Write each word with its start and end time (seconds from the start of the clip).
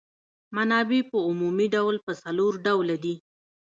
منابع 0.55 1.01
په 1.09 1.17
عمومي 1.27 1.67
ډول 1.75 1.95
په 2.05 2.11
څلور 2.23 2.51
ډوله 2.65 2.95
دي. 3.03 3.15